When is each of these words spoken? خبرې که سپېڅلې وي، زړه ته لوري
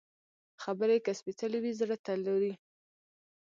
خبرې 0.63 0.97
که 1.05 1.11
سپېڅلې 1.19 1.59
وي، 1.63 1.71
زړه 1.79 1.97
ته 2.05 2.11
لوري 2.25 2.53